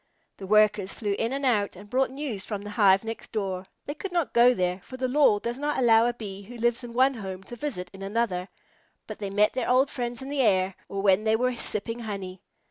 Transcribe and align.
The 0.37 0.47
Workers 0.47 0.95
flew 0.95 1.13
in 1.19 1.31
and 1.31 1.45
out, 1.45 1.75
and 1.75 1.87
brought 1.87 2.09
news 2.09 2.43
from 2.43 2.63
the 2.63 2.71
hive 2.71 3.03
next 3.03 3.31
door. 3.31 3.67
They 3.85 3.93
could 3.93 4.11
not 4.11 4.33
go 4.33 4.55
there, 4.55 4.81
for 4.83 4.97
the 4.97 5.07
law 5.07 5.37
does 5.37 5.59
not 5.59 5.77
allow 5.77 6.07
a 6.07 6.13
Bee 6.15 6.41
who 6.41 6.57
lives 6.57 6.83
in 6.83 6.95
one 6.95 7.13
home 7.13 7.43
to 7.43 7.55
visit 7.55 7.91
in 7.93 8.01
another, 8.01 8.49
but 9.05 9.19
they 9.19 9.29
met 9.29 9.53
their 9.53 9.69
old 9.69 9.91
friends 9.91 10.23
in 10.23 10.29
the 10.29 10.41
air 10.41 10.73
or 10.89 11.03
when 11.03 11.23
they 11.23 11.35
were 11.35 11.53
sipping 11.55 11.99
honey. 11.99 12.41